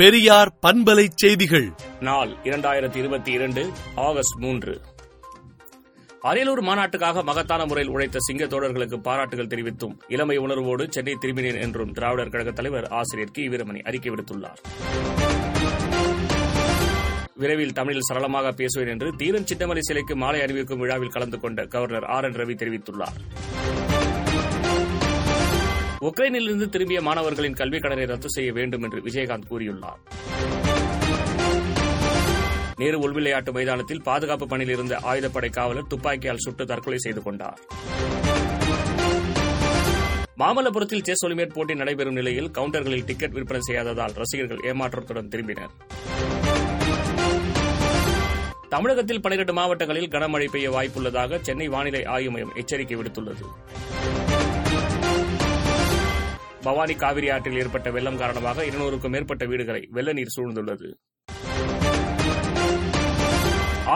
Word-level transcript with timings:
பெரியார் 0.00 0.58
பண்பலை 0.66 1.06
செய்திகள். 1.14 1.72
நாள் 2.00 2.28
இரண்டாயிரத்தி 2.28 2.96
இருபத்தி 2.96 3.32
இரண்டு 3.32 3.70
ஆகஸ்ட் 3.94 4.38
மூன்று. 4.38 4.80
அரியலூர் 6.22 6.62
மாநாட்டுக்காக 6.62 7.22
மகத்தான 7.24 7.66
முறையில் 7.66 7.92
உழைத்த 7.92 8.18
சிங்க 8.18 8.44
தோழர்களுக்கு 8.44 8.96
பாராட்டுகள் 8.96 9.46
தெரிவித்தும் 9.46 9.98
இளமை 10.08 10.36
உணர்வோடு 10.36 10.86
சென்னை 10.90 11.16
திரும்பினேன் 11.20 11.60
என்றும் 11.60 11.92
திராவிடர் 11.92 12.28
கழக 12.28 12.50
தலைவர் 12.50 12.84
ஆசிரியர் 12.84 13.30
கி. 13.32 13.48
வீரமணி 13.48 13.82
அறிக்கை 13.82 14.12
விடுத்துள்ளார். 14.12 14.56
விரைவில் 17.34 17.72
தமிழில் 17.72 18.00
சரளமாக 18.00 18.50
பேசுவேன் 18.50 18.88
என்று 18.88 19.12
தீரன் 19.16 19.46
சின்னமலை 19.54 19.78
சிலைக்கு 19.78 20.16
மாலை 20.16 20.40
அணிவிக்கும் 20.40 20.78
விழாவில் 20.78 21.08
கலந்து 21.08 21.40
கொண்ட 21.40 21.64
கவர்னர் 21.64 22.04
ஆர். 22.04 22.24
என். 22.24 22.32
ரவி 22.32 22.56
தெரிவித்துள்ளார். 22.56 23.18
உக்ரைனிலிருந்து 26.10 26.68
திரும்பிய 26.68 27.00
மாணவர்களின் 27.00 27.54
கல்விக் 27.54 27.82
கடனை 27.82 28.04
ரத்து 28.04 28.30
செய்ய 28.30 28.52
வேண்டும் 28.52 28.82
என்று 28.82 29.00
விஜயகாந்த் 29.00 29.42
கூறியுள்ளார். 29.50 30.00
நேரு 32.76 32.98
உள்விளையாட்டு 32.98 33.52
மைதானத்தில் 33.52 34.02
பாதுகாப்பு 34.02 34.46
பணியில் 34.46 34.72
இருந்த 34.72 34.96
ஆயுதப்படை 34.96 35.50
காவலர் 35.50 35.86
துப்பாக்கியால் 35.86 36.38
சுட்டு 36.38 36.66
தற்கொலை 36.66 36.98
செய்து 36.98 37.22
கொண்டார். 37.22 37.58
மாமல்லபுரத்தில் 40.38 41.02
செஸ் 41.02 41.26
ஒலிம்பியட் 41.26 41.52
போட்டி 41.52 41.74
நடைபெறும் 41.74 42.12
நிலையில் 42.12 42.50
கவுண்டர்களில் 42.50 43.04
டிக்கெட் 43.04 43.32
விற்பனை 43.32 43.62
செய்யாததால் 43.62 44.12
ரசிகர்கள் 44.12 44.72
ஏமாற்றத்துடன் 44.72 45.28
திரும்பினர். 45.28 45.70
தமிழகத்தில் 48.68 49.20
பனிரண்டு 49.20 49.52
மாவட்டங்களில் 49.52 50.08
கனமழை 50.08 50.48
பெய்ய 50.50 50.70
வாய்ப்புள்ளதாக 50.70 51.40
சென்னை 51.40 51.68
வானிலை 51.68 52.04
ஆய்வு 52.04 52.30
மையம் 52.30 52.54
எச்சரிக்கை 52.54 52.96
விடுத்துள்ளது. 52.96 53.42
பவானி 56.66 56.94
காவிரி 57.02 57.28
ஆற்றில் 57.34 57.58
ஏற்பட்ட 57.60 57.90
வெள்ளம் 57.96 58.18
காரணமாக 58.22 58.64
இருநூறுக்கும் 58.70 59.14
மேற்பட்ட 59.16 59.44
வீடுகளை 59.52 59.82
வெள்ள 59.96 60.12
நீர் 60.18 60.34
சூழ்ந்துள்ளது. 60.36 60.88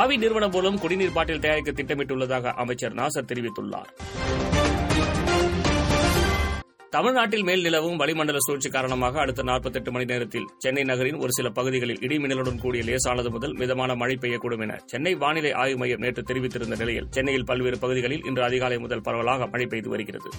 ஆவி 0.00 0.16
நிறுவனம் 0.22 0.54
மூலம் 0.54 0.78
குடிநீர் 0.82 1.16
பாட்டில் 1.16 1.42
தயாரிக்க 1.44 1.72
திட்டமிட்டுள்ளதாக 1.80 2.52
அமைச்சர் 2.62 2.96
நாசர் 3.00 3.30
தெரிவித்துள்ளார். 3.32 3.90
தமிழ்நாட்டில் 6.94 7.44
மேல் 7.46 7.64
நிலவும் 7.66 8.00
வளிமண்டல 8.00 8.40
சூழ்ச்சி 8.46 8.68
காரணமாக 8.74 9.18
அடுத்த 9.20 9.42
48 9.48 9.92
மணி 9.94 10.04
நேரத்தில் 10.10 10.48
சென்னை 10.64 10.82
நகரின் 10.90 11.18
ஒரு 11.22 11.32
சில 11.38 11.48
பகுதிகளில் 11.58 12.02
இடி 12.06 12.16
மின்னலுடன் 12.22 12.60
கூடிய 12.64 12.82
லேசானது 12.88 13.30
முதல் 13.36 13.56
மிதமான 13.62 13.94
மழை 14.02 14.16
பெய்யக்கூடும் 14.22 14.62
என 14.66 14.76
சென்னை 14.92 15.14
வானிலை 15.22 15.52
ஆய்வு 15.62 15.80
மையம் 15.82 16.04
நேற்று 16.06 16.24
தெரிவித்திருந்த 16.30 16.78
நிலையில் 16.82 17.08
சென்னையில் 17.16 17.48
பல்வேறு 17.50 17.78
பகுதிகளில் 17.84 18.26
இன்று 18.30 18.44
அதிகாலை 18.48 18.78
முதல் 18.78 19.04
பரவலாக 19.08 19.48
மழை 19.54 19.66
பெய்து 19.66 19.90
வருகிறது. 19.94 20.30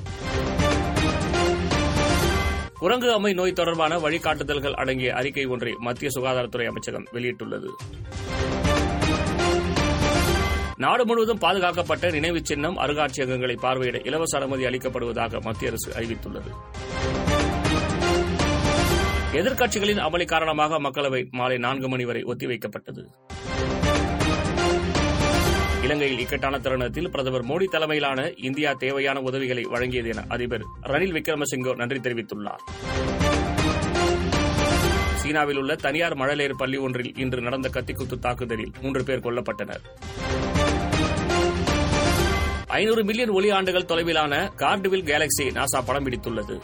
குரங்கு 2.80 3.14
அம்மை 3.14 3.34
நோய் 3.34 3.54
தொடர்பான 3.54 3.98
வழிகாட்டுதல்கள் 4.00 4.74
அடங்கிய 4.74 5.14
அறிக்கை 5.14 5.46
ஒன்றை 5.46 5.76
மத்திய 5.80 6.10
சுகாதாரத்துறை 6.16 6.66
அமைச்சகம் 6.66 7.06
வெளியிட்டுள்ளது. 7.14 7.70
நாடு 10.78 11.06
முழுவதும் 11.06 11.38
பாதுகாக்கப்பட்ட 11.38 12.12
நினைவு 12.12 12.40
சின்னம் 12.44 12.78
அருங்காட்சியகங்களை 12.78 13.56
பார்வையிட 13.62 14.06
இலவச 14.06 14.38
அனுமதி 14.38 14.66
அளிக்கப்படுவதாக 14.66 15.42
மத்திய 15.42 15.72
அரசு 15.72 15.92
அறிவித்துள்ளது. 15.92 16.52
எதிர்க்கட்சிகளின் 19.34 20.04
அமளி 20.08 20.26
காரணமாக 20.26 20.80
மக்களவை 20.80 21.30
மாலை 21.32 21.58
நான்கு 21.58 21.90
மணி 21.90 22.06
வரை 22.06 22.24
ஒத்திவைக்கப்பட்டது. 22.24 23.04
இலங்கையில் 25.86 26.20
இக்கட்டான 26.20 26.60
தருணத்தில் 26.60 27.10
பிரதமர் 27.10 27.46
மோடி 27.46 27.66
தலைமையிலான 27.66 28.20
இந்தியா 28.48 28.74
தேவையான 28.74 29.22
உதவிகளை 29.22 29.64
வழங்கியது 29.64 30.10
என 30.14 30.24
அதிபர் 30.28 30.64
ரணில் 30.84 31.16
விக்ரமசிங்கோ 31.18 31.74
நன்றி 31.76 32.00
தெரிவித்துள்ளார். 32.00 32.64
சீனாவில் 35.22 35.58
உள்ள 35.58 35.76
தனியார் 35.76 36.16
மழலையர் 36.18 36.58
பள்ளி 36.58 36.78
ஒன்றில் 36.78 37.14
இன்று 37.18 37.42
நடந்த 37.42 37.70
கத்திக்குத்து 37.74 38.20
தாக்குதலில் 38.20 38.72
மூன்று 38.82 39.04
பேர் 39.04 39.24
கொல்லப்பட்டனர். 39.26 39.84
ஐநூறு 42.68 43.04
மில்லியன் 43.04 43.30
ஒளி 43.30 43.50
ஆண்டுகள் 43.50 43.90
தொலைவிலான 43.92 44.34
கார்டுவில் 44.58 45.08
கேலக்சி 45.12 45.48
நாசா 45.60 45.82
படம் 45.86 46.06
பிடித்துள்ளது. 46.06 46.58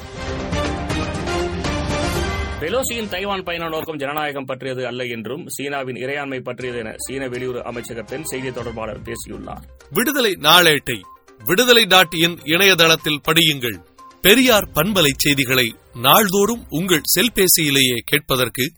பெலோசியின் 2.61 3.09
தைவான் 3.09 3.43
பயண 3.43 3.69
நோக்கம் 3.69 3.97
ஜனநாயகம் 3.97 4.45
பற்றியது 4.45 4.87
அல்ல 4.87 5.05
என்றும் 5.05 5.45
சீனாவின் 5.47 5.95
இறையாண்மை 5.95 6.39
பற்றியது 6.39 6.79
என 6.79 6.93
சீன 6.97 7.27
வெளியுறவு 7.27 7.61
அமைச்சகத்தின் 7.61 8.21
செய்தி 8.21 8.51
தொடர்பாளர் 8.51 9.01
பேசியுள்ளார். 9.01 9.63
விடுதலை 9.89 10.31
நாளேட்டை 10.31 10.99
விடுதலை 11.45 11.85
டாட் 11.85 12.13
இன் 12.13 12.39
இணையதளத்தில் 12.43 13.21
படியுங்கள். 13.27 13.77
பெரியார் 14.21 14.69
பண்பலை 14.73 15.11
செய்திகளை 15.15 15.75
நாள்தோறும் 15.93 16.65
உங்கள் 16.69 17.01
செல்பேசியிலேயே 17.19 17.97
கேட்பதற்கு 18.05 18.71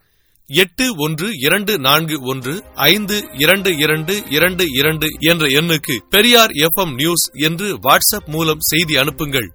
எட்டு 0.47 0.95
ஒன்று 0.97 1.29
இரண்டு 1.33 1.79
நான்கு 1.79 2.21
ஒன்று 2.21 2.63
ஐந்து 2.73 3.27
இரண்டு 3.33 3.77
இரண்டு 3.77 4.23
இரண்டு 4.29 4.65
இரண்டு 4.69 5.07
என்ற 5.19 5.45
எண்ணுக்கு 5.45 5.97
பெரியார் 6.09 6.49
எஃப்எம் 6.49 6.93
நியூஸ் 6.95 7.29
என்று 7.33 7.75
வாட்ஸ்அப் 7.75 8.25
மூலம் 8.25 8.59
செய்தி 8.59 8.95
அனுப்புங்கள். 8.95 9.51